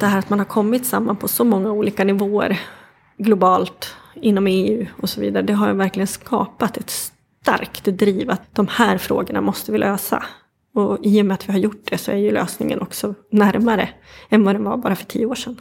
[0.00, 2.60] det här att man har kommit samman på så många olika nivåer
[3.16, 5.42] globalt, inom EU och så vidare.
[5.42, 10.24] Det har ju verkligen skapat ett starkt driv att de här frågorna måste vi lösa.
[10.74, 13.88] Och i och med att vi har gjort det så är ju lösningen också närmare
[14.28, 15.60] än vad den var bara för tio år sedan.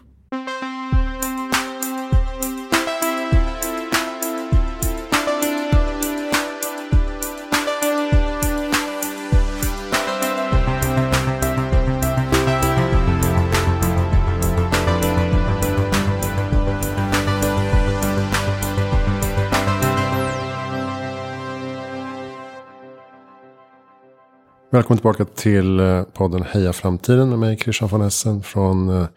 [24.79, 29.07] Välkommen tillbaka till eh, podden Heja Framtiden med mig Christian von Essen från eh,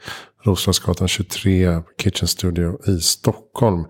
[0.42, 3.84] Roslagsgatan 23 Kitchen Studio i Stockholm.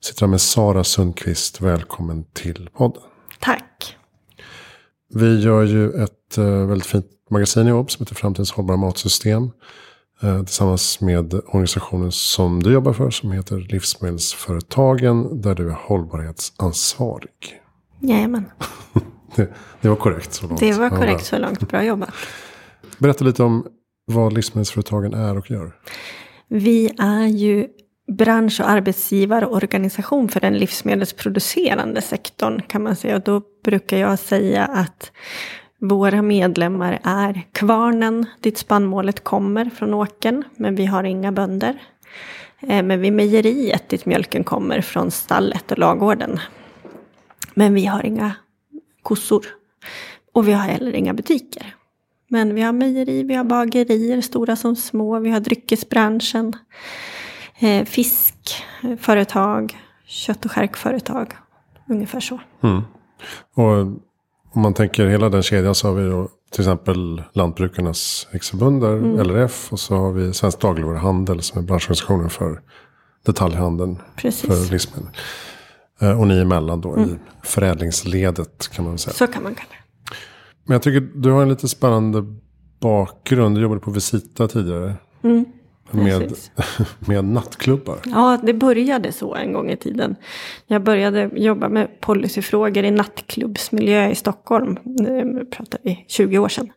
[0.00, 1.60] Sitter här med Sara Sundqvist.
[1.60, 3.02] Välkommen till podden.
[3.40, 3.96] Tack.
[5.14, 9.50] Vi gör ju ett eh, väldigt fint magasin i jobb som heter Framtidens hållbara matsystem.
[10.44, 15.40] Tillsammans med organisationen som du jobbar för som heter Livsmedelsföretagen.
[15.40, 17.60] Där du är hållbarhetsansvarig.
[18.00, 18.44] Jajamän.
[19.34, 19.48] Det,
[19.80, 20.60] det, var korrekt så långt.
[20.60, 21.68] Det var korrekt så långt.
[21.68, 22.14] Bra jobbat.
[22.98, 23.66] Berätta lite om
[24.06, 25.72] vad livsmedelsföretagen är och gör.
[26.48, 27.66] Vi är ju
[28.12, 33.16] bransch och arbetsgivarorganisation för den livsmedelsproducerande sektorn kan man säga.
[33.16, 35.12] Och då brukar jag säga att
[35.80, 40.44] våra medlemmar är kvarnen dit spannmålet kommer från åken.
[40.56, 41.78] Men vi har inga bönder.
[42.60, 46.40] Eh, men vi är mejeriet dit mjölken kommer från stallet och lagården.
[47.54, 48.32] Men vi har inga
[49.06, 49.46] kossor.
[50.32, 51.74] Och vi har heller inga butiker.
[52.28, 55.18] Men vi har mejeri, vi har bagerier, stora som små.
[55.18, 56.52] Vi har dryckesbranschen.
[57.58, 59.76] Eh, fiskföretag,
[60.06, 61.32] kött och skärkföretag.
[61.88, 62.40] Ungefär så.
[62.62, 62.82] Mm.
[63.54, 63.72] Och
[64.52, 69.18] om man tänker hela den kedjan så har vi då till exempel Lantbrukarnas riksförbund, mm.
[69.20, 69.72] LRF.
[69.72, 72.60] Och så har vi Svensk dagligvaruhandel som är branschorganisationen för
[73.26, 74.46] detaljhandeln Precis.
[74.46, 75.10] för livsmedel.
[76.00, 77.10] Eh, och ni emellan då mm.
[77.10, 79.14] i förädlingsledet kan man säga.
[79.14, 80.14] Så kan man kalla det.
[80.64, 82.24] Men jag tycker du har en lite spännande
[82.80, 83.56] bakgrund.
[83.56, 84.94] Du jobbade på Visita tidigare.
[85.22, 85.44] Mm.
[85.90, 86.32] Med,
[86.98, 87.98] med nattklubbar.
[88.04, 90.16] Ja, det började så en gång i tiden.
[90.66, 94.78] Jag började jobba med policyfrågor i nattklubbsmiljö i Stockholm.
[94.82, 96.72] Nu pratar vi 20 år sedan.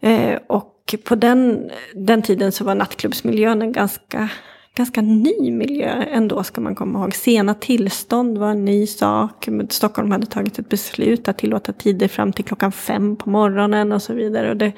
[0.00, 4.28] Eh, och på den, den tiden så var nattklubbsmiljön en ganska
[4.74, 7.14] ganska ny miljö ändå ska man komma ihåg.
[7.14, 9.48] Sena tillstånd var en ny sak.
[9.68, 14.02] Stockholm hade tagit ett beslut att tillåta tider fram till klockan fem på morgonen och
[14.02, 14.50] så vidare.
[14.50, 14.72] Och det,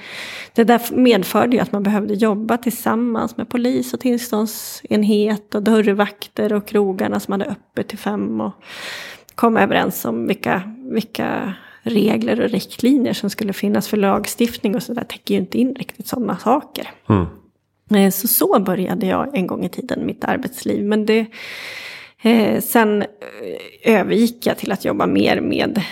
[0.55, 6.53] det där medförde ju att man behövde jobba tillsammans med polis och tillståndsenhet och dörrvakter
[6.53, 8.41] och krogarna som hade öppet till fem.
[8.41, 8.53] Och
[9.35, 10.63] komma överens om vilka,
[10.93, 15.59] vilka regler och riktlinjer som skulle finnas för lagstiftning och så där täcker ju inte
[15.59, 16.91] in riktigt sådana saker.
[17.09, 17.27] Mm.
[17.95, 20.85] Eh, så så började jag en gång i tiden mitt arbetsliv.
[20.85, 21.27] Men det,
[22.23, 25.83] eh, sen eh, övergick jag till att jobba mer med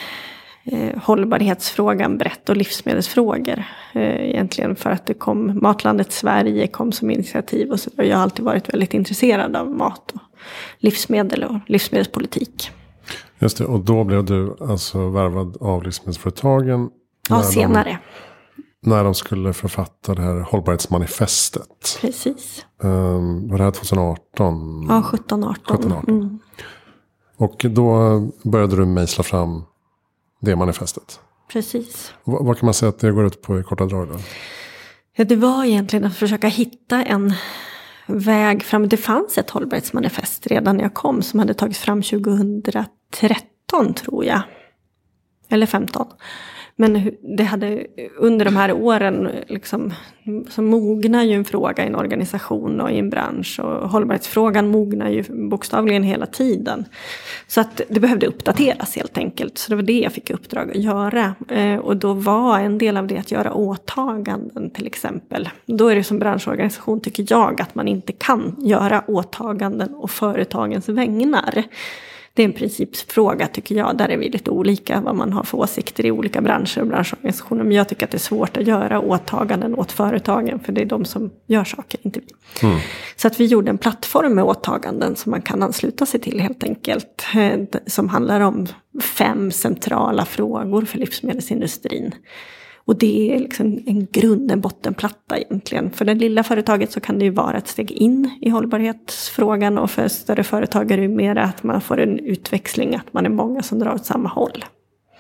[0.65, 3.65] eh, hållbarhetsfrågan brett och livsmedelsfrågor.
[3.93, 8.23] Eh, egentligen för att det kom, Matlandet Sverige kom som initiativ och så jag har
[8.23, 10.21] alltid varit väldigt intresserad av mat och
[10.79, 12.71] livsmedel och livsmedelspolitik.
[13.39, 16.91] Just det, och då blev du alltså värvad av livsmedelsföretagen?
[17.29, 17.91] Ja, senare.
[17.91, 17.99] De
[18.83, 21.99] när de skulle författa det här hållbarhetsmanifestet.
[22.01, 22.67] Precis.
[22.79, 24.87] Um, var det här 2018?
[24.89, 25.77] Ja, 17, 18.
[25.77, 26.15] 17, 18.
[26.15, 26.39] Mm.
[27.37, 29.65] Och då började du mejsla fram
[30.41, 31.21] det manifestet.
[31.53, 32.13] Precis.
[32.25, 34.09] V vad kan man säga att det går ut på i korta drag?
[34.09, 34.19] Då?
[35.17, 37.35] Ja, det var egentligen att försöka hitta en
[38.07, 38.89] väg fram.
[38.89, 44.43] Det fanns ett hållbarhetsmanifest redan när jag kom som hade tagits fram 2013 tror jag.
[45.49, 46.07] Eller 15.
[46.77, 49.95] Men det hade under de här åren liksom,
[50.49, 53.61] så mognar ju en fråga i en organisation och i en bransch.
[53.61, 56.85] Och hållbarhetsfrågan mognar ju bokstavligen hela tiden.
[57.47, 59.59] Så att det behövde uppdateras helt enkelt.
[59.59, 61.35] Så det var det jag fick i uppdrag att göra.
[61.49, 65.49] Eh, och då var en del av det att göra åtaganden till exempel.
[65.67, 70.89] Då är det som branschorganisation tycker jag att man inte kan göra åtaganden och företagens
[70.89, 71.65] vägnar
[72.35, 73.97] det är en principfråga tycker jag.
[73.97, 77.65] Där är vi lite olika vad man har för åsikter i olika branscher och branschorganisationer.
[77.65, 80.61] Men jag tycker att det är svårt att göra åtaganden åt företagen.
[80.61, 82.67] För det är de som gör saker, inte vi.
[82.67, 82.81] Mm.
[83.17, 86.65] Så att vi gjorde en plattform med åtaganden som man kan ansluta sig till helt
[86.65, 87.25] enkelt.
[87.35, 88.67] Eh, som handlar om
[89.03, 92.15] fem centrala frågor för livsmedelsindustrin.
[92.85, 95.91] Och det är liksom en grund, en bottenplatta egentligen.
[95.91, 99.79] För det lilla företaget så kan det ju vara ett steg in i hållbarhetsfrågan.
[99.79, 103.31] Och för större företag är det mer att man får en utväxling, att man är
[103.31, 104.65] många som drar åt samma håll.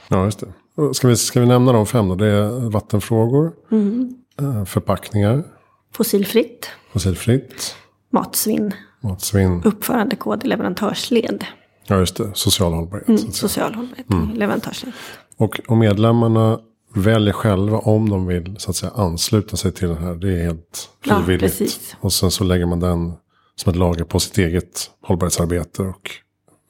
[0.08, 0.94] Ja, just det.
[0.94, 2.14] Ska vi, ska vi nämna de fem då?
[2.14, 4.14] Det är vattenfrågor, mm.
[4.40, 5.44] Eh, förpackningar.
[5.92, 6.70] Fossilfritt.
[6.92, 7.74] Fossilfritt.
[8.10, 8.72] Matsvinn.
[9.00, 9.62] Matsvinn.
[9.64, 11.44] Uppförandekod i leverantörsled.
[11.86, 12.30] Ja, just det.
[12.34, 13.08] Social hållbarhet.
[13.08, 14.30] Mm, social hållbarhet mm.
[14.34, 14.92] leverantörsled.
[15.36, 16.58] Och, och medlemmarna
[16.94, 20.14] väljer själva om de vill så att säga ansluta sig till den här.
[20.14, 21.60] Det är helt frivilligt.
[21.60, 23.12] Ja, och sen så lägger man den
[23.56, 25.82] som ett lager på sitt eget hållbarhetsarbete.
[25.82, 26.10] Och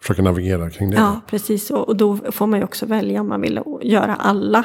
[0.00, 0.96] försöker navigera kring det.
[0.96, 1.70] Ja, precis.
[1.70, 4.64] Och då får man ju också välja om man vill göra alla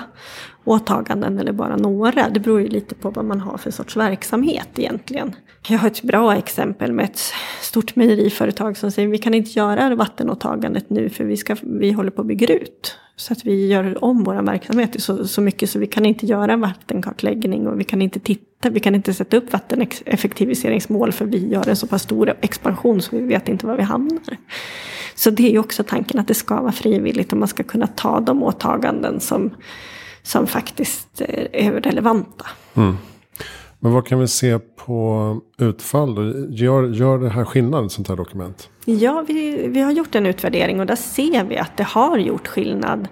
[0.67, 2.29] åtaganden eller bara några.
[2.29, 5.35] Det beror ju lite på vad man har för sorts verksamhet egentligen.
[5.67, 7.19] Jag har ett bra exempel med ett
[7.61, 12.11] stort mejeriföretag som säger vi kan inte göra vattenåtagandet nu för vi, ska, vi håller
[12.11, 12.97] på att bygga ut.
[13.15, 16.57] Så att vi gör om vår verksamhet så, så mycket så vi kan inte göra
[16.57, 21.69] vattenkartläggning och vi kan inte titta, vi kan inte sätta upp vatteneffektiviseringsmål för vi gör
[21.69, 24.37] en så pass stor expansion så vi vet inte var vi hamnar.
[25.15, 27.87] Så det är ju också tanken att det ska vara frivilligt och man ska kunna
[27.87, 29.51] ta de åtaganden som,
[30.27, 31.21] som faktiskt
[31.51, 32.45] är relevanta.
[32.74, 32.97] Mm.
[33.79, 36.45] Men vad kan vi se på utfall?
[36.50, 38.69] Gör, gör det här skillnad, ett sånt här dokument?
[38.85, 42.47] Ja, vi, vi har gjort en utvärdering och där ser vi att det har gjort
[42.47, 43.07] skillnad.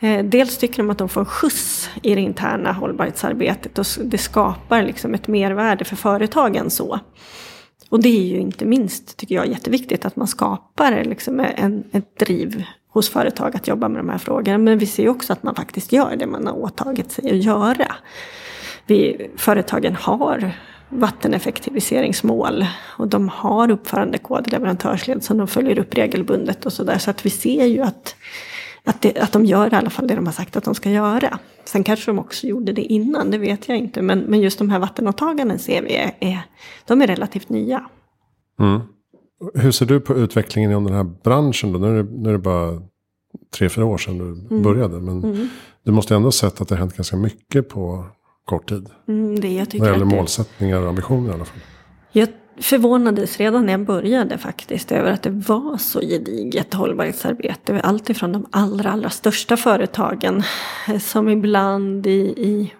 [0.00, 4.18] Eh, dels tycker de att de får en skjuts i det interna hållbarhetsarbetet och det
[4.18, 7.00] skapar liksom ett mervärde för företagen så.
[7.88, 12.18] Och det är ju inte minst, tycker jag, jätteviktigt att man skapar liksom en, ett
[12.18, 12.64] driv
[12.96, 14.58] hos företag att jobba med de här frågorna.
[14.58, 17.44] Men vi ser ju också att man faktiskt gör det man har åtagit sig att
[17.44, 17.94] göra.
[18.86, 20.52] Vi, företagen har
[20.88, 22.66] vatteneffektiviseringsmål
[22.98, 26.98] och de har uppförandekod i leverantörsled som de följer upp regelbundet och sådär.
[26.98, 28.14] Så att vi ser ju att
[28.84, 30.90] att, det, att de gör i alla fall det de har sagt att de ska
[30.90, 31.38] göra.
[31.64, 34.02] Sen kanske de också gjorde det innan, det vet jag inte.
[34.02, 36.40] Men, men just de här vattenåtaganden ser vi är, är,
[36.86, 37.84] de är relativt nya.
[38.60, 38.80] Mm.
[39.54, 41.78] Hur ser du på utvecklingen inom den här branschen då?
[41.78, 42.82] Nu är det, nu är det bara
[43.54, 44.62] tre, fyra år sedan du mm.
[44.62, 45.00] började.
[45.00, 45.48] Men mm.
[45.84, 48.04] du måste ändå ha sett att det har hänt ganska mycket på
[48.44, 48.88] kort tid.
[49.08, 51.58] Mm, det jag tycker Vad gäller målsättningar och ambitioner i alla fall.
[52.12, 52.28] Jag
[52.60, 57.80] förvånades redan när jag började faktiskt över att det var så gediget hållbarhetsarbete.
[57.80, 60.42] Allt ifrån de allra, allra största företagen
[61.00, 62.72] som ibland i, i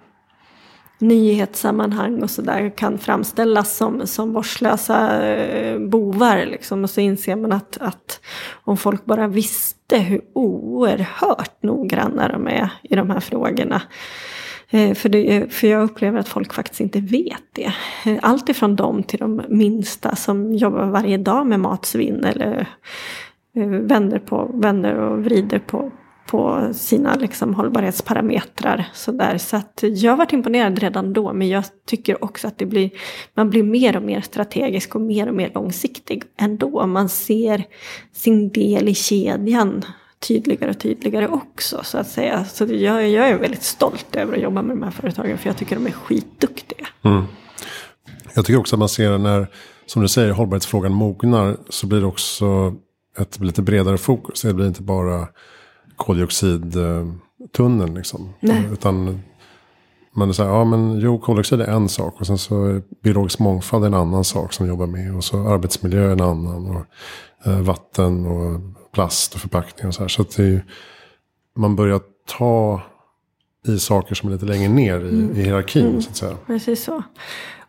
[0.99, 6.47] nyhetssammanhang och sådär kan framställas som, som vårdslösa eh, bovar.
[6.47, 6.85] Liksom.
[6.85, 8.21] Och så inser man att, att
[8.65, 13.83] om folk bara visste hur oerhört noggranna de är i de här frågorna
[14.71, 17.73] eh, för, det, eh, för jag upplever att folk faktiskt inte vet det.
[18.23, 22.69] Allt ifrån dem till de minsta som jobbar varje dag med matsvinn eller
[23.83, 25.93] vänder, på, vänder och vrider på,
[26.27, 28.89] på sina liksom hållbarhetsparametrar.
[28.95, 29.39] Så, där.
[29.39, 32.91] så att jag varit imponerad redan då, men jag tycker också att det blir,
[33.35, 36.87] man blir mer och mer strategisk och mer och mer långsiktig ändå.
[36.87, 37.65] Man ser
[38.13, 39.85] sin del i kedjan
[40.19, 42.45] tydligare och tydligare också så att säga.
[42.45, 45.57] Så jag, jag är väldigt stolt över att jobba med de här företagen för jag
[45.57, 46.87] tycker de är skitduktiga.
[47.03, 47.25] Mm.
[48.35, 49.47] Jag tycker också att man ser när,
[49.87, 52.75] som du säger, hållbarhetsfrågan mognar så blir det också
[53.19, 54.43] ett lite bredare fokus.
[54.43, 55.29] Det blir inte bara
[55.97, 58.35] koldioxidtunneln liksom.
[58.41, 58.69] Nej.
[58.73, 59.21] Utan
[60.17, 62.21] man säger, ja men jo, koldioxid är en sak.
[62.21, 65.17] Och sen så är biologisk mångfald en annan sak som jobbar med.
[65.17, 66.77] Och så arbetsmiljö är en annan.
[66.77, 66.87] Och
[67.47, 68.61] eh, vatten och
[68.93, 70.09] plast och förpackningar och så här.
[70.09, 70.65] Så att det är,
[71.57, 72.01] man börjar
[72.39, 72.83] ta
[73.69, 75.37] i saker som är lite längre ner i, mm.
[75.37, 75.87] i hierarkin.
[75.87, 76.03] Mm.
[76.03, 76.37] Så att säga.
[76.47, 77.03] Precis så.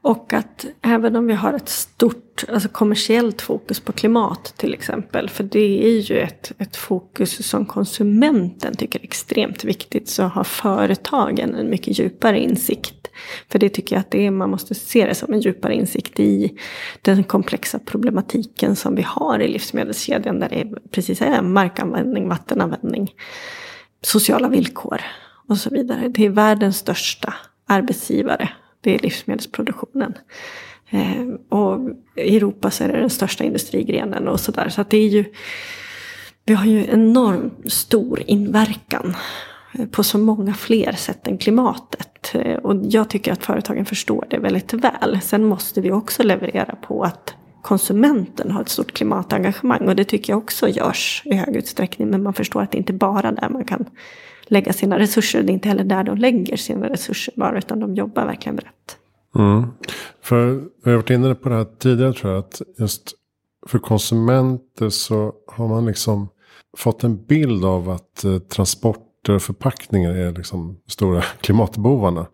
[0.02, 5.30] Och att även om vi har ett stort alltså kommersiellt fokus på klimat till exempel.
[5.30, 10.10] För det är ju ett, ett fokus som konsumenten tycker är extremt viktigt.
[10.10, 12.98] Så har företagen en mycket djupare insikt
[13.50, 16.20] för det tycker jag att det är, man måste se det som en djupare insikt
[16.20, 16.58] i
[17.02, 20.40] den komplexa problematiken som vi har i livsmedelskedjan.
[20.40, 23.14] Där det är, precis är markanvändning, vattenanvändning,
[24.02, 25.02] sociala villkor
[25.48, 26.08] och så vidare.
[26.08, 27.34] Det är världens största
[27.66, 28.50] arbetsgivare.
[28.82, 30.14] Det är livsmedelsproduktionen.
[30.90, 31.80] Eh, och
[32.16, 34.70] i Europa så är det den största industrigrenen och sådär.
[34.70, 35.26] Så att det är ju,
[36.46, 39.16] vi har ju enormt stor inverkan
[39.74, 42.36] eh, på så många fler sätt än klimatet.
[42.36, 45.20] Eh, och jag tycker att företagen förstår det väldigt väl.
[45.22, 49.88] Sen måste vi också leverera på att konsumenten har ett stort klimatengagemang.
[49.88, 52.10] Och det tycker jag också görs i hög utsträckning.
[52.10, 53.86] Men man förstår att det inte bara är där man kan
[54.48, 55.44] lägga sina resurser.
[55.44, 57.58] Det är inte heller där de lägger sina resurser bara.
[57.58, 58.98] Utan de jobbar verkligen brett.
[59.36, 59.66] Mm.
[60.22, 62.40] För vi har varit inne på det här tidigare tror jag.
[62.40, 63.14] Att just
[63.68, 66.30] för konsumenter så har man liksom
[66.78, 72.28] fått en bild av att eh, transport produkter och förpackningar är liksom stora klimatbovarna.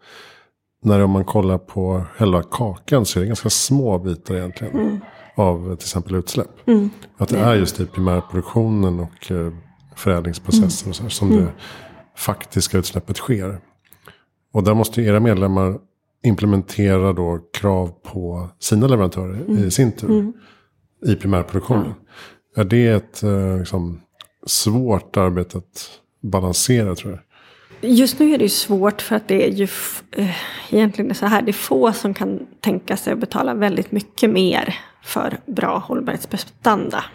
[0.84, 4.74] När om man kollar på själva kakan så är det ganska små bitar egentligen.
[4.74, 5.00] Mm.
[5.36, 6.68] Av till exempel utsläpp.
[6.68, 6.90] Mm.
[7.18, 9.54] Att det är just i primärproduktionen och eh,
[9.96, 11.44] förädlingsprocessen och så här, som mm.
[11.44, 11.52] det
[12.16, 13.60] faktiska utsläppet sker.
[14.54, 15.80] Och där måste era medlemmar
[16.24, 19.64] implementera då krav på sina leverantörer mm.
[19.64, 20.10] i sin tur.
[20.10, 20.34] Mm.
[21.06, 21.94] I primärproduktionen.
[22.56, 22.62] Ja.
[22.62, 24.02] Är det ett eh, liksom,
[24.46, 27.22] svårt arbete att balansera tror jag?
[27.92, 29.68] Just nu är det ju svårt för att det är ju
[30.12, 30.36] äh,
[30.70, 31.42] egentligen så här.
[31.42, 37.06] Det är få som kan tänka sig att betala väldigt mycket mer för bra hållbarhetsprestanda.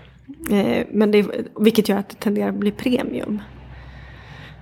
[0.51, 1.27] Eh, men det,
[1.61, 3.41] vilket gör att det tenderar att bli premium.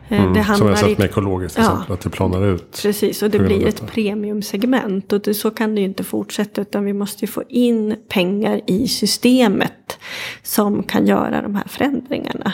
[0.09, 2.81] Eh, mm, det som jag sett med ekologiskt, ja, att det planar ut.
[2.83, 5.13] Precis, och det blir ett premiumsegment.
[5.13, 8.61] Och det, så kan det ju inte fortsätta, utan vi måste ju få in pengar
[8.67, 9.99] i systemet
[10.43, 12.53] som kan göra de här förändringarna.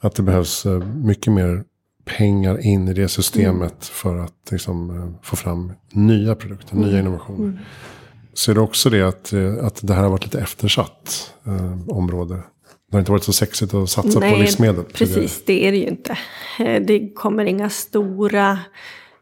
[0.00, 1.64] Att det behövs eh, mycket mer
[2.04, 3.72] pengar in i det systemet mm.
[3.80, 7.00] för att liksom, eh, få fram nya produkter, nya mm.
[7.00, 7.44] innovationer.
[7.44, 7.58] Mm.
[8.34, 12.34] Ser du också det att, eh, att det här har varit lite eftersatt eh, område?
[12.90, 14.84] Det har inte varit så sexigt att satsa Nej, på livsmedel.
[14.84, 16.18] Precis, det är det ju inte.
[16.58, 18.58] Det kommer inga stora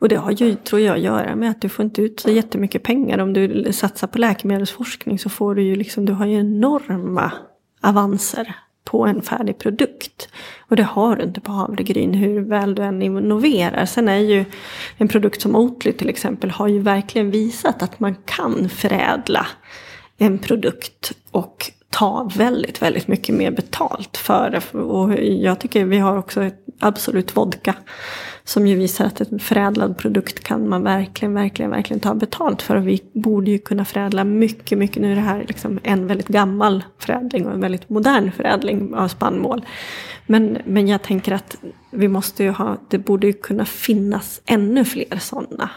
[0.05, 2.31] och det har ju, tror jag, att göra med att du får inte ut så
[2.31, 3.19] jättemycket pengar.
[3.19, 7.33] Om du satsar på läkemedelsforskning så får du ju liksom, du har ju enorma
[7.81, 10.29] avanser på en färdig produkt.
[10.69, 13.87] Och det har du inte på havregryn hur väl du än innoverar.
[13.87, 14.45] Sen är ju
[14.97, 19.47] en produkt som Oatly till exempel har ju verkligen visat att man kan förädla
[20.19, 24.79] en produkt och ta väldigt, väldigt mycket mer betalt för det.
[24.79, 27.75] Och jag tycker vi har också ett Absolut Vodka
[28.45, 32.77] som ju visar att en förädlad produkt kan man verkligen, verkligen, verkligen ta betalt för.
[32.77, 35.03] Och vi borde ju kunna förädla mycket, mycket.
[35.03, 39.09] Nu är det här liksom en väldigt gammal förädling och en väldigt modern förädling av
[39.09, 39.65] spannmål.
[40.27, 41.57] Men, men jag tänker att
[41.91, 45.71] vi måste ju ha, det borde ju kunna finnas ännu fler sådana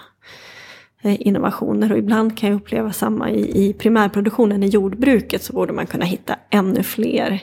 [1.04, 1.92] innovationer.
[1.92, 6.06] Och ibland kan jag uppleva samma i, i primärproduktionen i jordbruket så borde man kunna
[6.06, 7.42] hitta ännu fler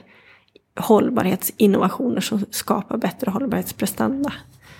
[0.80, 4.32] hållbarhetsinnovationer som skapar bättre hållbarhetsprestanda.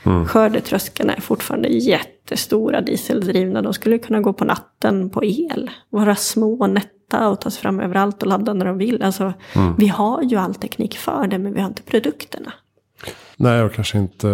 [0.07, 0.27] Mm.
[0.27, 3.63] Skördetröskeln är fortfarande jättestora dieseldrivna.
[3.63, 5.71] De skulle kunna gå på natten på el.
[5.91, 9.03] Vara små och nätta och tas fram överallt och ladda när de vill.
[9.03, 9.75] Alltså, mm.
[9.79, 12.53] Vi har ju all teknik för det men vi har inte produkterna.
[13.37, 14.29] Nej och kanske inte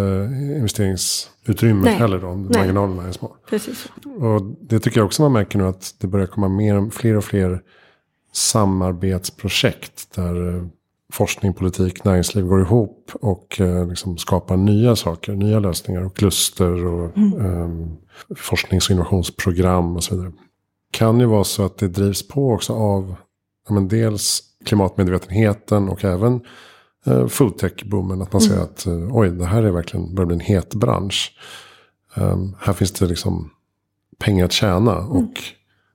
[1.50, 1.94] investeringsutrymmet Nej.
[1.94, 2.26] heller då.
[2.26, 2.58] Om Nej.
[2.58, 3.36] marginalerna är små.
[3.48, 3.88] Precis.
[4.20, 7.24] Och det tycker jag också man märker nu att det börjar komma mer, fler och
[7.24, 7.62] fler
[8.32, 10.14] samarbetsprojekt.
[10.14, 10.68] Där
[11.12, 16.84] forskning, politik, näringsliv går ihop och eh, liksom skapar nya saker, nya lösningar och kluster
[16.84, 17.40] och mm.
[17.40, 17.88] eh,
[18.36, 20.32] forsknings och innovationsprogram och så vidare.
[20.92, 23.14] Kan ju vara så att det drivs på också av
[23.68, 26.40] ja, men dels klimatmedvetenheten och även
[27.06, 28.22] eh, foodtech-boomen.
[28.22, 28.54] Att man mm.
[28.54, 31.32] ser att eh, oj, det här är verkligen börjar bli en het bransch.
[32.16, 33.50] Um, här finns det liksom
[34.18, 35.34] pengar att tjäna och mm.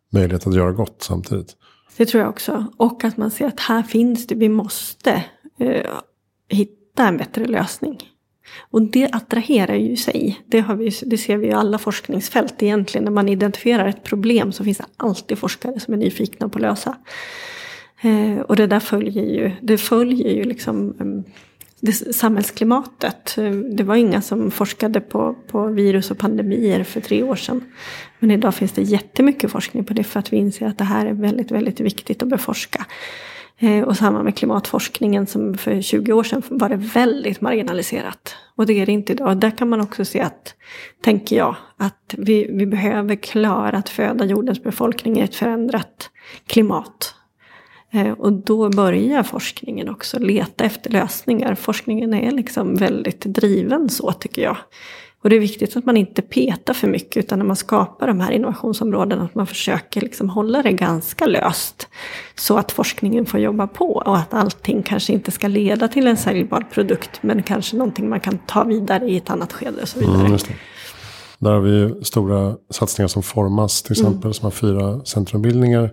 [0.09, 1.55] möjlighet att göra gott samtidigt.
[1.97, 2.65] Det tror jag också.
[2.77, 5.23] Och att man ser att här finns det, vi måste
[5.61, 5.99] uh,
[6.49, 7.99] hitta en bättre lösning.
[8.71, 10.43] Och det attraherar ju sig.
[10.45, 13.05] Det, har vi, det ser vi i alla forskningsfält egentligen.
[13.05, 16.61] När man identifierar ett problem så finns det alltid forskare som är nyfikna på att
[16.61, 16.97] lösa.
[18.05, 20.93] Eh, och det där följer ju, det följer ju liksom
[21.79, 23.35] det, samhällsklimatet.
[23.77, 27.63] Det var inga som forskade på, på virus och pandemier för tre år sedan.
[28.19, 31.05] Men idag finns det jättemycket forskning på det för att vi inser att det här
[31.05, 32.85] är väldigt, väldigt viktigt att beforska.
[33.57, 38.35] Eh, och samma med klimatforskningen som för 20 år sedan var det väldigt marginaliserat.
[38.55, 39.37] Och det är det inte idag.
[39.37, 40.55] Där kan man också se att,
[41.03, 46.09] tänker jag, att vi, vi behöver klara att föda jordens befolkning i ett förändrat
[46.47, 47.15] klimat.
[47.95, 51.55] Eh, och då börjar forskningen också leta efter lösningar.
[51.55, 54.57] Forskningen är liksom väldigt driven så tycker jag.
[55.21, 58.19] Och det är viktigt att man inte petar för mycket utan när man skapar de
[58.19, 61.87] här innovationsområdena att man försöker liksom hålla det ganska löst.
[62.35, 66.17] Så att forskningen får jobba på och att allting kanske inte ska leda till en
[66.17, 69.99] säljbar produkt men kanske någonting man kan ta vidare i ett annat skede och så
[69.99, 70.25] vidare.
[70.25, 70.37] Mm,
[71.39, 74.33] Där har vi stora satsningar som Formas till exempel mm.
[74.33, 75.91] som har fyra centrumbildningar.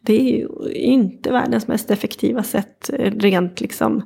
[0.00, 4.02] det är ju inte världens mest effektiva sätt rent liksom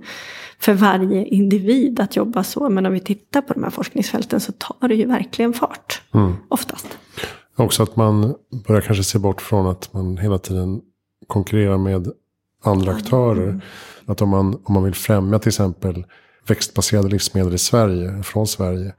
[0.59, 2.69] för varje individ att jobba så.
[2.69, 6.03] Men om vi tittar på de här forskningsfälten så tar det ju verkligen fart.
[6.15, 6.35] Mm.
[6.49, 6.99] Oftast.
[7.57, 8.35] Också att man
[8.67, 10.81] börjar kanske se bort från att man hela tiden
[11.27, 12.09] konkurrerar med
[12.65, 13.43] andra aktörer.
[13.43, 13.61] Mm.
[14.09, 16.05] Att om man, om man vill främja till exempel
[16.47, 18.95] växtbaserade livsmedel i Sverige, från Sverige.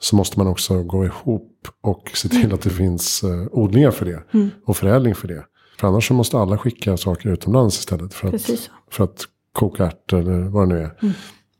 [0.00, 2.54] Så måste man också gå ihop och se till mm.
[2.54, 4.22] att det finns uh, odlingar för det.
[4.34, 4.50] Mm.
[4.66, 5.44] Och förädling för det.
[5.80, 8.14] För annars så måste alla skicka saker utomlands istället.
[8.14, 8.50] För att,
[8.90, 10.98] för att koka ärtor eller vad det nu är.
[11.02, 11.14] Mm.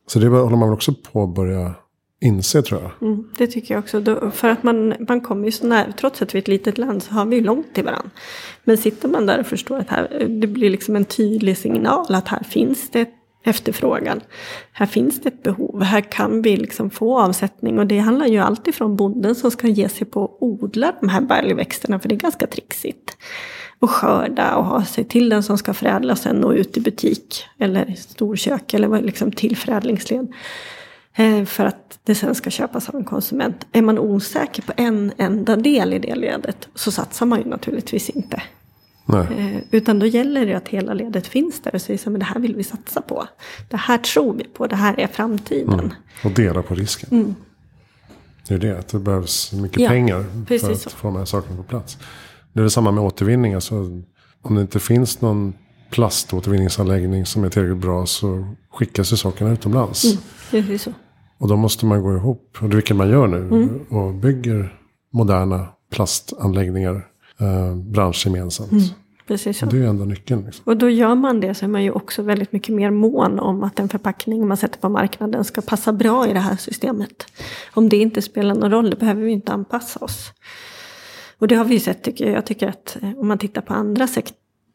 [0.07, 1.75] Så det håller man väl också på att börja
[2.25, 3.09] inse tror jag.
[3.09, 4.01] Mm, det tycker jag också.
[4.01, 6.79] Då, för att man, man kommer ju så nära, trots att vi är ett litet
[6.79, 8.11] land så har vi ju långt till varandra.
[8.65, 12.29] Men sitter man där och förstår att här, det blir liksom en tydlig signal att
[12.29, 13.09] här finns det
[13.45, 14.21] efterfrågan.
[14.73, 17.79] Här finns det ett behov, här kan vi liksom få avsättning.
[17.79, 21.09] Och det handlar ju alltid från bonden som ska ge sig på att odla de
[21.09, 23.17] här baljväxterna, för det är ganska trixigt
[23.79, 27.45] och skörda och ha sig till den som ska förädlas sen och ut i butik
[27.59, 30.33] eller storkök eller liksom till förädlingsled.
[31.17, 33.67] Eh, för att det sen ska köpas av en konsument.
[33.73, 38.11] Är man osäker på en enda del i det ledet så satsar man ju naturligtvis
[38.11, 38.43] inte.
[39.07, 39.27] Nej.
[39.39, 42.41] Eh, utan då gäller det att hela ledet finns där och säger att det här
[42.41, 43.27] vill vi satsa på.
[43.71, 45.81] Det här tror vi på, det här är framtiden.
[45.81, 45.91] Mm.
[46.25, 47.09] Och dela på risken.
[47.13, 47.35] Mm.
[48.49, 50.91] Det är det, att det behövs mycket ja, pengar för att så.
[50.91, 51.99] få de här sakerna på plats.
[52.53, 53.55] Det är det samma med återvinning.
[53.55, 53.75] Alltså,
[54.43, 55.55] om det inte finns någon
[55.91, 60.05] plaståtervinningsanläggning som är tillräckligt bra så skickas ju sakerna utomlands.
[60.05, 60.19] Mm,
[60.51, 60.93] det är så.
[61.39, 62.57] Och då måste man gå ihop.
[62.61, 63.37] Och det är vilket man gör nu.
[63.37, 63.81] Mm.
[63.89, 64.79] Och bygger
[65.11, 67.07] moderna plastanläggningar
[67.41, 68.73] eh, branschgemensamt.
[68.73, 68.85] Mm,
[69.27, 69.67] precis så.
[69.67, 70.45] Och det är ju ändå nyckeln.
[70.45, 70.63] Liksom.
[70.67, 73.63] Och då gör man det så är man ju också väldigt mycket mer mån om
[73.63, 77.27] att den förpackning man sätter på marknaden ska passa bra i det här systemet.
[77.75, 80.33] Om det inte spelar någon roll, då behöver vi inte anpassa oss.
[81.39, 82.35] Och det har vi sett tycker jag.
[82.35, 84.07] Jag tycker att eh, om man tittar på andra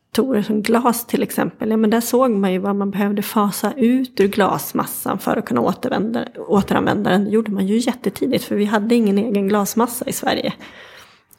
[0.10, 1.70] faktorer som glas till exempel.
[1.70, 5.46] Ja men där såg man ju vad man behövde fasa ut ur glasmassan för att
[5.46, 7.26] kunna återvända, återanvända den.
[7.26, 10.54] Det gjorde man ju jättetidigt för vi hade ingen egen glasmassa i Sverige.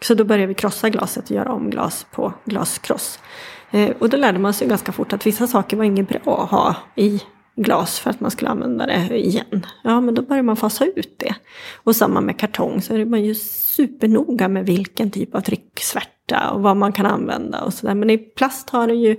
[0.00, 3.18] Så då började vi krossa glaset och göra om glas på glaskross.
[3.70, 6.50] Eh, och då lärde man sig ganska fort att vissa saker var inget bra att
[6.50, 7.22] ha i
[7.56, 9.66] glas för att man skulle använda det igen.
[9.84, 11.34] Ja, men då börjar man fasa ut det.
[11.74, 16.62] Och samma med kartong så är man ju supernoga med vilken typ av trycksvärta och
[16.62, 17.94] vad man kan använda och sådär.
[17.94, 19.16] Men i plast har det ju,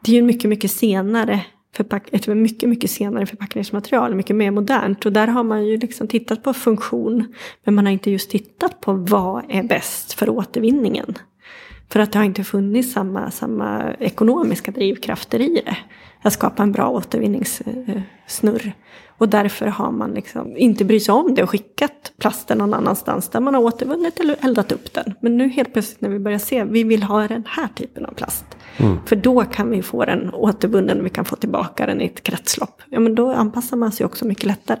[0.00, 1.40] det är ju mycket, mycket senare
[1.76, 5.06] förpack ett mycket, mycket senare förpackningsmaterial, mycket mer modernt.
[5.06, 8.80] Och där har man ju liksom tittat på funktion, men man har inte just tittat
[8.80, 11.14] på vad är bäst för återvinningen.
[11.90, 15.76] För att det har inte funnits samma, samma ekonomiska drivkrafter i det.
[16.22, 18.72] Att skapa en bra återvinningssnurr.
[19.18, 23.28] Och därför har man liksom inte brytt sig om det och skickat plasten någon annanstans
[23.28, 25.14] där man har återvunnit eller eldat upp den.
[25.20, 28.14] Men nu helt plötsligt när vi börjar se, vi vill ha den här typen av
[28.14, 28.44] plast.
[28.76, 28.98] Mm.
[29.06, 32.22] För då kan vi få den återvunnen och vi kan få tillbaka den i ett
[32.22, 32.82] kretslopp.
[32.90, 34.80] Ja men då anpassar man sig också mycket lättare.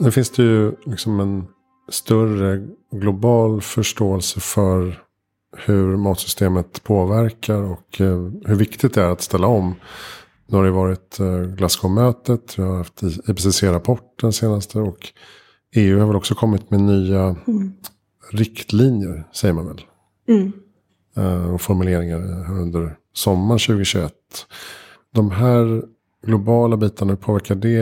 [0.00, 1.46] Nu finns det ju liksom en
[1.90, 5.02] större global förståelse för
[5.56, 9.74] hur matsystemet påverkar och eh, hur viktigt det är att ställa om.
[10.46, 15.12] Nu har det varit eh, Glasgow-mötet, vi har haft IPCC-rapporten senaste och
[15.74, 17.72] EU har väl också kommit med nya mm.
[18.30, 19.80] riktlinjer, säger man väl.
[20.28, 20.52] Mm.
[21.16, 24.12] Eh, och formuleringar under sommaren 2021.
[25.14, 25.82] De här
[26.26, 27.78] globala bitarna, hur påverkar det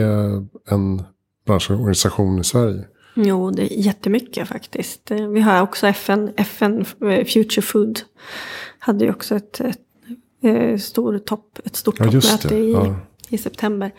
[0.67, 1.03] en
[1.45, 2.85] branschorganisation i Sverige?
[3.25, 5.11] Jo, det är jättemycket faktiskt.
[5.11, 6.85] Vi har också FN, FN
[7.25, 7.99] Future Food.
[8.79, 9.79] Hade ju också ett, ett,
[10.41, 12.95] ett, eh, stor topp, ett stort ja, toppmöte i, ja.
[13.29, 13.91] i september.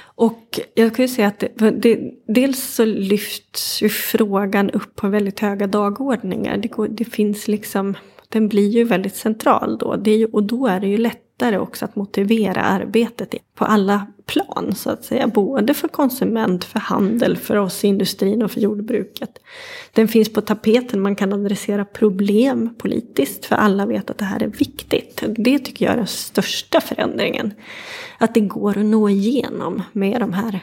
[0.00, 5.08] Och jag kan ju säga att det, det, dels så lyfts ju frågan upp på
[5.08, 6.56] väldigt höga dagordningar.
[6.56, 7.96] Det, går, det finns liksom,
[8.28, 9.96] den blir ju väldigt central då.
[9.96, 13.64] Det är ju, och då är det ju lätt lättare också att motivera arbetet på
[13.64, 15.26] alla plan så att säga.
[15.26, 19.38] Både för konsument, för handel, för oss i industrin och för jordbruket.
[19.92, 24.42] Den finns på tapeten, man kan adressera problem politiskt för alla vet att det här
[24.42, 25.22] är viktigt.
[25.26, 27.54] Det tycker jag är den största förändringen.
[28.18, 30.60] Att det går att nå igenom med de här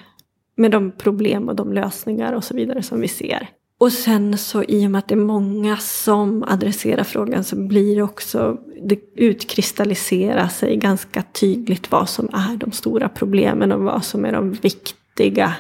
[0.58, 3.50] med de problem och de lösningar och så vidare som vi ser.
[3.86, 7.96] Och sen så i och med att det är många som adresserar frågan så blir
[7.96, 14.06] det också, det utkristalliserar sig ganska tydligt vad som är de stora problemen och vad
[14.06, 15.56] som är de viktiga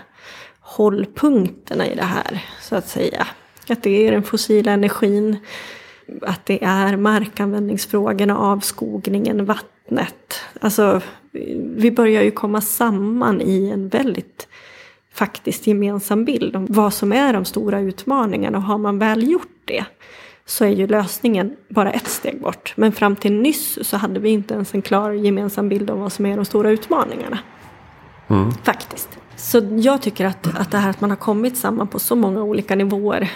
[0.60, 3.28] hållpunkterna i det här, så att säga.
[3.70, 5.38] Att det är den fossila energin,
[6.22, 10.40] att det är markanvändningsfrågorna, avskogningen, vattnet.
[10.60, 11.02] Alltså,
[11.76, 14.48] vi börjar ju komma samman i en väldigt
[15.16, 18.58] faktiskt gemensam bild om vad som är de stora utmaningarna.
[18.58, 19.86] Och har man väl gjort det
[20.46, 22.74] så är ju lösningen bara ett steg bort.
[22.76, 26.12] Men fram till nyss så hade vi inte ens en klar gemensam bild om vad
[26.12, 27.40] som är de stora utmaningarna.
[28.28, 28.52] Mm.
[28.52, 29.10] Faktiskt.
[29.36, 32.44] Så jag tycker att, att det här att man har kommit samman på så många
[32.44, 33.32] olika nivåer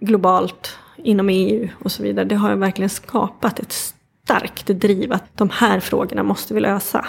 [0.00, 5.50] globalt, inom EU och så vidare, det har verkligen skapat ett starkt driv att de
[5.52, 7.06] här frågorna måste vi lösa.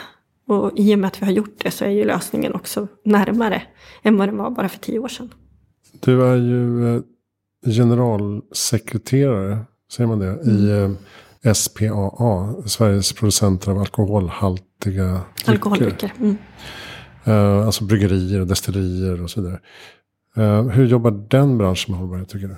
[0.47, 3.62] Och i och med att vi har gjort det så är ju lösningen också närmare
[4.03, 5.33] än vad den var bara för tio år sedan.
[5.99, 7.01] Du är ju eh,
[7.65, 9.60] generalsekreterare,
[9.91, 10.69] säger man det, i
[11.43, 15.51] eh, SPAA, Sveriges producenter av alkoholhaltiga drycker.
[15.51, 16.13] Alkoholdrycker.
[16.19, 16.38] Mm.
[17.27, 19.60] Uh, alltså bryggerier och destillerier och så vidare.
[20.71, 22.55] Hur jobbar den branschen med hållbarhet tycker du?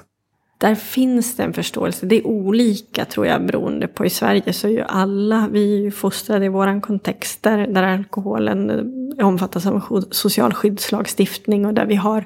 [0.59, 2.05] Där finns det en förståelse.
[2.05, 4.05] Det är olika tror jag beroende på.
[4.05, 7.83] I Sverige så är ju alla, vi är ju fostrade i våran kontext där, där
[7.83, 8.83] alkoholen
[9.21, 12.25] omfattas av socialskyddslagstiftning och där vi har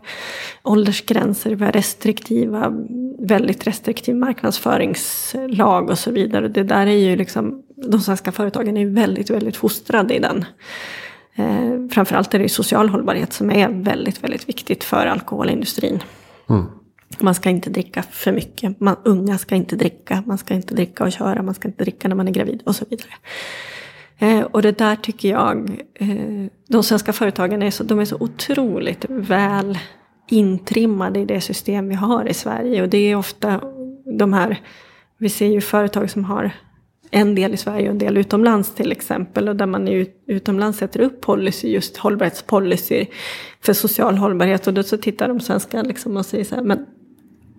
[0.63, 2.73] åldersgränser, vi har restriktiva,
[3.19, 6.47] väldigt restriktiv marknadsföringslag och så vidare.
[6.47, 10.45] Det där är ju liksom, de svenska företagen är ju väldigt, väldigt fostrade i den.
[11.35, 16.03] Eh, framförallt är det social hållbarhet som är väldigt, väldigt viktigt för alkoholindustrin.
[16.49, 16.65] Mm.
[17.19, 18.79] Man ska inte dricka för mycket.
[18.79, 20.23] Man, unga ska inte dricka.
[20.25, 21.41] Man ska inte dricka och köra.
[21.41, 23.13] Man ska inte dricka när man är gravid och så vidare.
[24.17, 28.17] Eh, och det där tycker jag, eh, de svenska företagen är så, de är så
[28.19, 29.79] otroligt väl
[30.29, 32.81] intrimmade i det system vi har i Sverige.
[32.81, 33.61] Och det är ofta
[34.17, 34.61] de här,
[35.17, 36.51] vi ser ju företag som har
[37.11, 39.49] en del i Sverige och en del utomlands till exempel.
[39.49, 43.05] Och där man ut, utomlands sätter upp policy, just hållbarhetspolicy
[43.61, 44.67] för social hållbarhet.
[44.67, 46.85] Och då så tittar de svenska liksom och säger så här, men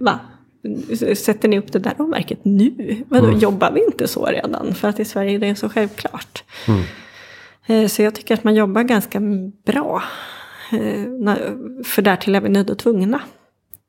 [0.04, 0.20] va?
[1.16, 3.04] Sätter ni upp det där råmärket nu?
[3.08, 3.40] Men då mm.
[3.40, 4.74] jobbar vi inte så redan?
[4.74, 6.44] För att i Sverige är det så självklart.
[6.68, 6.82] Mm.
[7.66, 9.20] Eh, så jag tycker att man jobbar ganska
[9.66, 10.02] bra.
[10.72, 11.34] Eh,
[11.84, 13.20] för därtill är vi nödda och tvungna.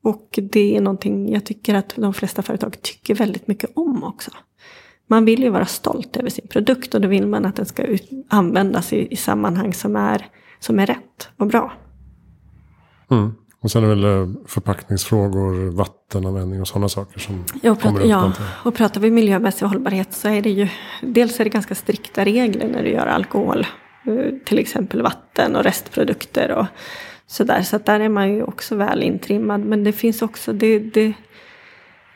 [0.02, 4.30] Och det är någonting jag tycker att de flesta företag tycker väldigt mycket om också.
[5.06, 7.84] Man vill ju vara stolt över sin produkt och då vill man att den ska
[8.28, 10.26] användas i, i sammanhang som är,
[10.60, 11.72] som är rätt och bra.
[13.10, 13.34] Mm.
[13.60, 18.00] Och sen är det väl eh, förpackningsfrågor, vattenanvändning och sådana saker som ja, och kommer
[18.00, 18.06] upp.
[18.06, 20.68] Ja, och pratar vi miljömässig hållbarhet så är det ju
[21.02, 23.66] dels är det ganska strikta regler när du gör alkohol.
[24.06, 26.66] Eh, till exempel vatten och restprodukter och
[27.26, 27.62] sådär.
[27.62, 29.60] Så att där är man ju också väl intrimmad.
[29.60, 31.12] Men det finns också det, det,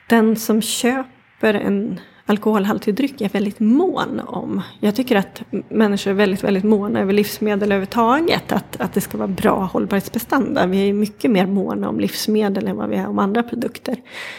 [0.08, 2.00] den som köper en
[2.30, 4.62] alkoholhaltig dryck är väldigt mån om.
[4.80, 8.52] Jag tycker att människor är väldigt, väldigt måna över livsmedel överhuvudtaget.
[8.52, 10.66] Att, att det ska vara bra hållbarhetsprestanda.
[10.66, 13.96] Vi är mycket mer måna om livsmedel än vad vi är om andra produkter.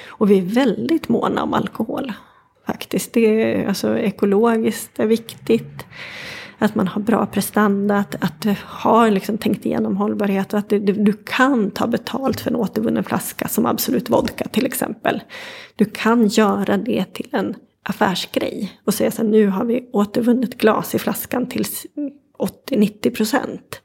[0.08, 2.14] Och vi är väldigt måna om alkohol.
[2.68, 3.14] Faktiskt.
[3.14, 5.86] Det är, alltså, ekologiskt är viktigt.
[6.58, 10.70] Att man har bra prestanda, att, att du har liksom tänkt igenom hållbarhet och att
[10.70, 15.22] du, du, du, kan ta betalt för en återvunnen flaska som Absolut Vodka till exempel.
[15.76, 20.58] Du kan göra det till en affärsgrej och säga så här, nu har vi återvunnet
[20.58, 21.66] glas i flaskan till
[22.70, 23.82] 80-90 procent.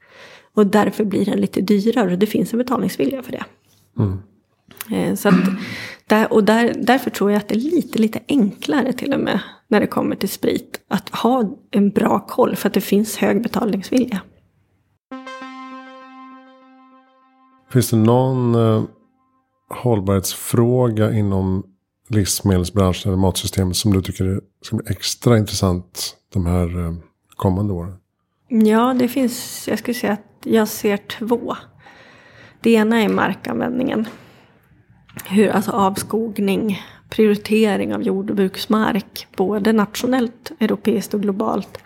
[0.53, 3.45] Och därför blir den lite dyrare och det finns en betalningsvilja för det.
[3.99, 4.19] Mm.
[4.91, 5.35] Eh, så att,
[6.07, 9.39] där, och där, därför tror jag att det är lite, lite enklare till och med
[9.67, 10.81] när det kommer till sprit.
[10.87, 14.21] Att ha en bra koll för att det finns hög betalningsvilja.
[17.71, 18.83] Finns det någon eh,
[19.69, 21.63] hållbarhetsfråga inom
[22.07, 26.93] livsmedelsbranschen eller matsystemet som du tycker ska bli extra intressant de här eh,
[27.35, 27.95] kommande åren?
[28.47, 31.55] Ja, det finns, jag skulle säga att jag ser två.
[32.61, 34.05] Det ena är markanvändningen.
[35.25, 41.77] Hur, alltså avskogning, prioritering av jordbruksmark, både nationellt, europeiskt och globalt.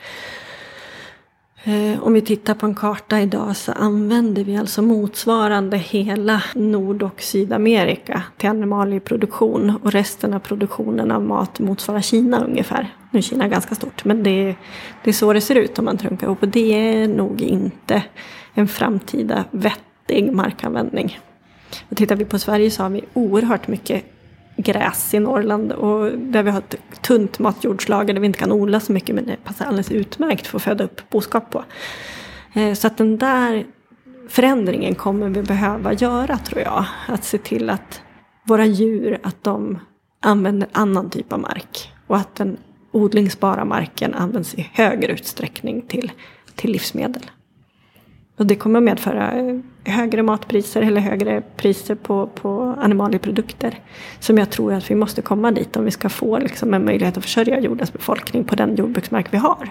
[1.63, 7.03] Eh, om vi tittar på en karta idag så använder vi alltså motsvarande hela Nord
[7.03, 12.95] och Sydamerika till animalieproduktion och resten av produktionen av mat motsvarar Kina ungefär.
[13.11, 14.55] Nu är Kina ganska stort men det är,
[15.03, 18.03] det är så det ser ut om man trunkar ihop och det är nog inte
[18.53, 21.19] en framtida vettig markanvändning.
[21.89, 24.03] Och tittar vi på Sverige så har vi oerhört mycket
[24.57, 28.79] gräs i Norrland och där vi har ett tunt matjordslager där vi inte kan odla
[28.79, 31.63] så mycket men det passar alldeles utmärkt för att föda upp boskap på.
[32.53, 33.65] Eh, så att den där
[34.29, 36.85] förändringen kommer vi behöva göra tror jag.
[37.07, 38.01] Att se till att
[38.43, 39.79] våra djur att de
[40.19, 42.57] använder annan typ av mark och att den
[42.91, 46.11] odlingsbara marken används i högre utsträckning till,
[46.55, 47.31] till livsmedel.
[48.37, 53.79] Och det kommer att medföra eh, högre matpriser eller högre priser på, på animalieprodukter.
[54.19, 57.17] Som jag tror att vi måste komma dit om vi ska få liksom en möjlighet
[57.17, 59.69] att försörja jordens befolkning på den jordbruksmark vi har.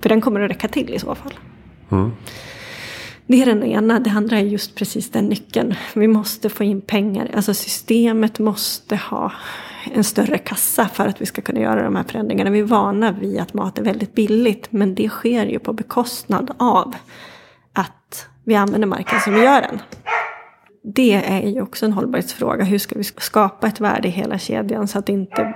[0.00, 1.34] För den kommer att räcka till i så fall.
[1.90, 2.12] Mm.
[3.26, 4.00] Det är den ena.
[4.00, 5.74] Det andra är just precis den nyckeln.
[5.94, 7.30] Vi måste få in pengar.
[7.34, 9.32] Alltså systemet måste ha
[9.92, 12.50] en större kassa för att vi ska kunna göra de här förändringarna.
[12.50, 14.72] Vi är vana vid att mat är väldigt billigt.
[14.72, 16.94] Men det sker ju på bekostnad av
[18.46, 19.80] vi använder marken som vi gör den.
[20.82, 22.64] Det är ju också en hållbarhetsfråga.
[22.64, 25.54] Hur ska vi skapa ett värde i hela kedjan så att inte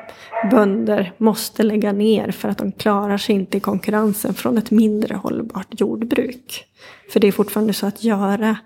[0.50, 5.14] bönder måste lägga ner för att de klarar sig inte i konkurrensen från ett mindre
[5.14, 6.64] hållbart jordbruk.
[7.12, 8.56] För det är fortfarande så att göra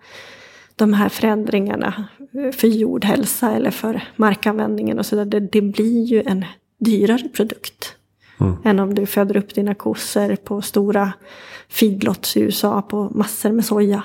[0.77, 5.25] de här förändringarna för jordhälsa eller för markanvändningen och sådär.
[5.25, 6.45] Det, det blir ju en
[6.79, 7.94] dyrare produkt.
[8.41, 8.57] Mm.
[8.65, 11.13] Än om du föder upp dina kossor på stora
[11.69, 14.05] feedlots i USA på massor med soja.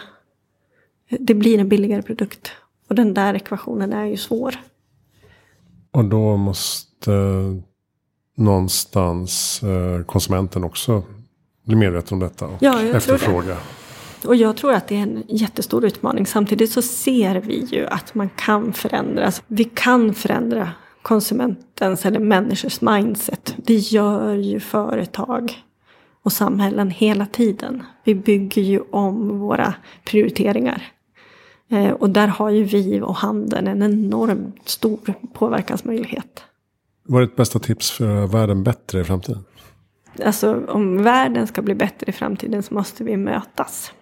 [1.09, 2.51] Det blir en billigare produkt.
[2.89, 4.55] Och den där ekvationen är ju svår.
[5.91, 7.11] Och då måste
[8.35, 11.03] någonstans eh, konsumenten också
[11.65, 13.57] bli medveten om detta och ja, efterfråga.
[14.25, 16.25] Och jag tror att det är en jättestor utmaning.
[16.25, 19.25] Samtidigt så ser vi ju att man kan förändra.
[19.25, 20.71] Alltså, vi kan förändra
[21.09, 23.55] konsumentens eller människors mindset.
[23.57, 25.63] Det gör ju företag
[26.23, 27.83] och samhällen hela tiden.
[28.03, 30.83] Vi bygger ju om våra prioriteringar.
[31.69, 34.99] Eh, och där har ju vi och handeln en enormt stor
[35.33, 36.43] påverkansmöjlighet.
[37.03, 39.43] Vad är ditt bästa tips för att göra världen bättre i framtiden?
[40.25, 43.93] Alltså om världen ska bli bättre i framtiden så måste vi mötas.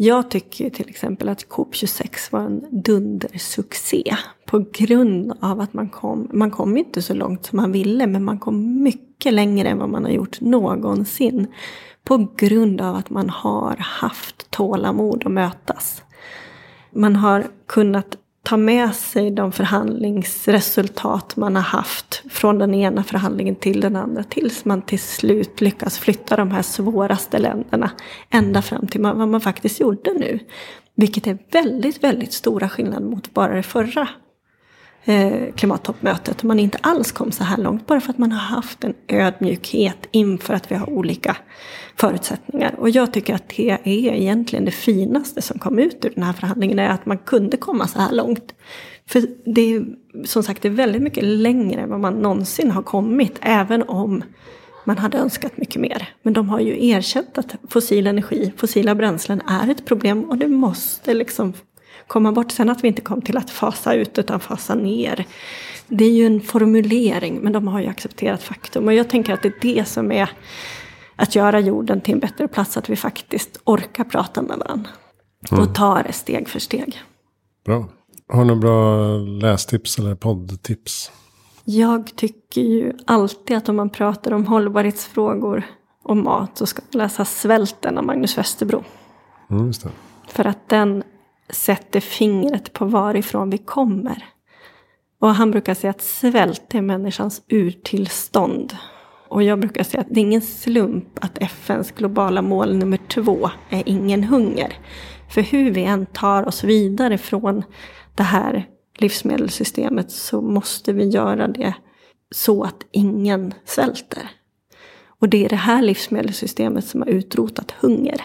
[0.00, 4.16] Jag tycker till exempel att COP26 var en dundersuccé.
[4.46, 8.24] På grund av att man kom, man kom inte så långt som man ville, men
[8.24, 11.46] man kom mycket längre än vad man har gjort någonsin.
[12.04, 16.02] På grund av att man har haft tålamod att mötas.
[16.92, 18.16] Man har kunnat
[18.48, 24.24] ta med sig de förhandlingsresultat man har haft från den ena förhandlingen till den andra
[24.24, 27.90] tills man till slut lyckas flytta de här svåraste länderna
[28.30, 30.38] ända fram till vad man faktiskt gjorde nu.
[30.94, 34.08] Vilket är väldigt, väldigt stora skillnader mot bara det förra
[35.04, 36.42] Eh, klimattoppmötet.
[36.42, 40.08] Man inte alls kom så här långt bara för att man har haft en ödmjukhet
[40.10, 41.36] inför att vi har olika
[41.96, 42.74] förutsättningar.
[42.78, 46.32] Och jag tycker att det är egentligen det finaste som kom ut ur den här
[46.32, 48.54] förhandlingen är att man kunde komma så här långt.
[49.06, 49.22] För
[49.54, 49.84] det är
[50.24, 53.38] som sagt det är väldigt mycket längre än vad man någonsin har kommit.
[53.40, 54.22] Även om
[54.84, 56.08] man hade önskat mycket mer.
[56.22, 60.48] Men de har ju erkänt att fossil energi, fossila bränslen är ett problem och det
[60.48, 61.52] måste liksom
[62.08, 62.50] komma bort.
[62.52, 65.26] Sen att vi inte kom till att fasa ut utan fasa ner.
[65.88, 68.86] det är ju en formulering, men de har ju accepterat faktum.
[68.86, 70.30] Och jag tänker att det är det som är
[71.16, 74.90] att göra jorden till en bättre plats, att vi faktiskt orkar prata med varandra.
[75.50, 75.62] Mm.
[75.62, 77.02] Och tar det steg för steg.
[77.64, 77.88] Bra.
[78.28, 81.10] Har du några bra lästips eller poddtips?
[81.64, 85.62] Jag tycker ju alltid att om man pratar om hållbarhetsfrågor
[86.04, 88.84] och mat så ska man läsa Svälten av Magnus Westerbro.
[89.50, 89.72] Mm,
[90.28, 91.02] För att den
[91.50, 94.24] sätter fingret på varifrån vi kommer.
[95.20, 98.76] Och han brukar säga att svält är människans urtillstånd.
[99.28, 103.50] Och jag brukar säga att det är ingen slump att FNs globala mål nummer två
[103.70, 104.78] är ingen hunger.
[105.30, 107.62] För hur vi än tar oss vidare från
[108.14, 108.66] det här
[108.98, 111.74] livsmedelssystemet så måste vi göra det
[112.30, 114.30] så att ingen svälter.
[115.20, 118.22] Och det är det här livsmedelssystemet som har utrotat hunger.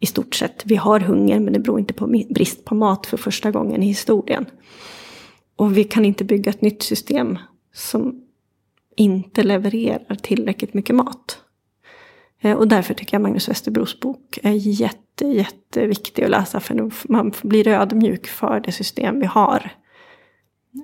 [0.00, 0.62] I stort sett.
[0.66, 3.86] Vi har hunger men det beror inte på brist på mat för första gången i
[3.86, 4.46] historien.
[5.56, 7.38] Och vi kan inte bygga ett nytt system
[7.74, 8.22] som
[8.96, 11.38] inte levererar tillräckligt mycket mat.
[12.40, 16.60] Eh, och därför tycker jag Magnus Westerbros bok är jätte, jätteviktig att läsa.
[16.60, 19.70] För man blir ödmjuk för det system vi har.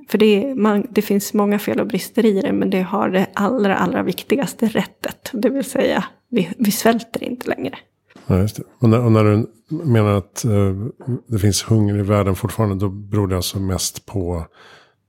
[0.09, 3.09] För det, är, man, det finns många fel och brister i det, men det har
[3.09, 5.31] det allra, allra viktigaste rättet.
[5.33, 7.79] Det vill säga, vi, vi svälter inte längre.
[8.27, 8.63] Ja, just det.
[8.79, 10.87] Och, när, och när du menar att uh,
[11.27, 14.47] det finns hunger i världen fortfarande, då beror det alltså mest på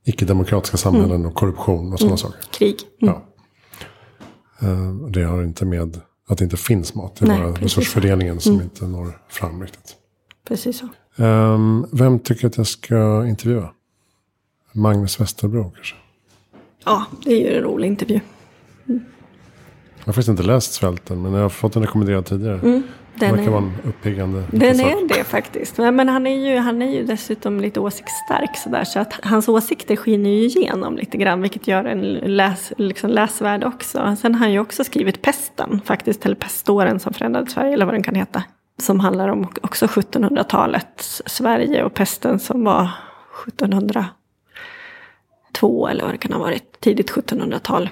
[0.06, 1.28] icke-demokratiska samhällen mm.
[1.28, 2.18] och korruption och sådana mm.
[2.18, 2.40] saker?
[2.52, 2.76] Krig.
[3.02, 3.16] Mm.
[4.60, 4.68] Ja.
[4.68, 7.16] Uh, det har inte med att det inte finns mat.
[7.16, 8.64] Det är Nej, bara resursfördelningen som mm.
[8.64, 9.96] inte når fram riktigt.
[10.48, 10.88] Precis så.
[11.24, 13.70] Um, vem tycker att jag ska intervjua?
[14.72, 15.96] Magnus Westerbro kanske?
[16.86, 18.20] Ja, det är ju en rolig intervju.
[20.06, 22.60] Jag har faktiskt inte läst Svälten, men jag har fått den rekommenderad tidigare.
[22.60, 22.84] Mm,
[23.16, 24.88] den verkar är, vara en uppiggande Den sak.
[24.88, 25.78] är det faktiskt.
[25.78, 28.84] Men, men, han, är ju, han är ju dessutom lite åsiktsstark sådär.
[28.84, 31.42] Så att hans åsikter skiner ju igenom lite grann.
[31.42, 34.16] Vilket gör en läs, liksom läsvärd också.
[34.22, 36.26] Sen har han ju också skrivit Pesten faktiskt.
[36.26, 37.74] Eller Peståren som förändrade Sverige.
[37.74, 38.44] Eller vad den kan heta.
[38.82, 41.84] Som handlar om också 1700-talets Sverige.
[41.84, 42.90] Och pesten som var
[43.48, 44.06] 1700
[45.56, 47.90] två eller vad det kan ha varit, tidigt 1700-tal.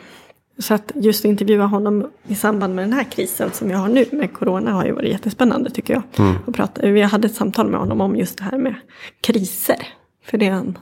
[0.60, 4.06] Så att just intervjua honom i samband med den här krisen som jag har nu
[4.12, 6.04] med corona har ju varit jättespännande tycker jag.
[6.18, 6.36] Mm.
[6.46, 8.76] Och prata, vi hade ett samtal med honom om just det här med
[9.22, 9.88] kriser.
[10.26, 10.78] För det är han,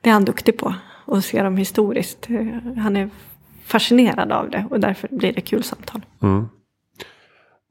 [0.00, 0.74] det är han duktig på.
[1.04, 2.28] Och se dem historiskt.
[2.76, 3.10] Han är
[3.64, 6.00] fascinerad av det och därför blir det kul samtal.
[6.22, 6.48] Mm.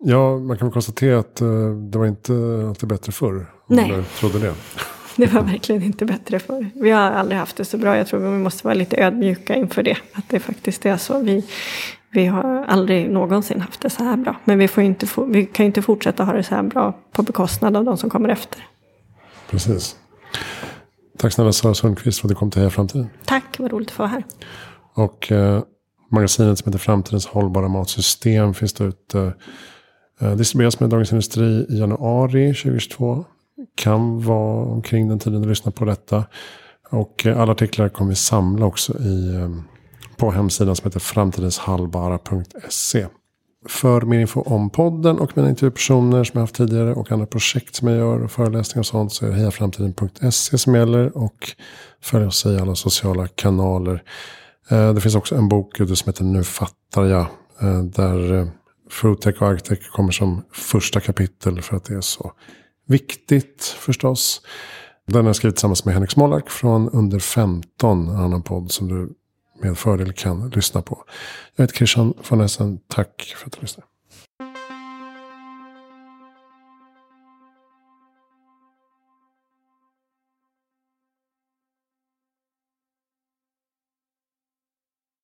[0.03, 2.33] Ja, man kan konstatera att uh, det var inte
[2.69, 3.45] alltid bättre förr.
[3.67, 3.91] Nej.
[3.91, 4.53] Jag trodde det.
[5.19, 6.69] Det var verkligen inte bättre för.
[6.73, 7.97] Vi har aldrig haft det så bra.
[7.97, 9.97] Jag tror vi måste vara lite ödmjuka inför det.
[10.13, 11.19] Att det faktiskt är så.
[11.19, 11.45] Vi,
[12.11, 14.35] vi har aldrig någonsin haft det så här bra.
[14.45, 17.23] Men vi, får inte, vi kan ju inte fortsätta ha det så här bra på
[17.23, 18.65] bekostnad av de som kommer efter.
[19.49, 19.95] Precis.
[21.17, 23.09] Tack snälla Sara Sundqvist för att du kom till Heja Framtiden.
[23.25, 24.23] Tack, vad roligt att få vara här.
[24.93, 25.63] Och eh,
[26.11, 29.33] magasinet som heter Framtidens hållbara matsystem finns det ute.
[30.21, 33.25] Eh, distribueras med Dagens Industri i januari 2022
[33.75, 36.25] kan vara omkring den tiden du lyssnar på detta.
[36.89, 39.49] Och eh, alla artiklar kommer vi samla också i, eh,
[40.17, 43.07] på hemsidan som heter framtidenshallbara.se.
[43.67, 47.75] För mer info om podden och mina intervjupersoner som jag haft tidigare och andra projekt
[47.75, 51.17] som jag gör och föreläsningar och sånt så är det hejaframtiden.se som gäller.
[51.17, 51.49] Och
[52.01, 54.03] följ oss i alla sociala kanaler.
[54.69, 57.25] Eh, det finns också en bok som heter Nu fattar jag.
[57.83, 58.47] Där
[58.89, 62.31] Foodtech och Agtech kommer som första kapitel för att det är så
[62.89, 64.41] viktigt förstås.
[65.05, 68.87] Den har jag skrivit tillsammans med Henrik Smolak från Under 15, en annan podd som
[68.87, 69.09] du
[69.61, 71.03] med fördel kan lyssna på.
[71.55, 72.79] Jag heter Christian von Essen.
[72.87, 73.87] Tack för att du lyssnade.